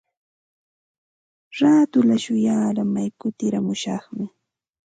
[1.57, 4.25] Raatulla shuyaaramay kutiramushaqmi.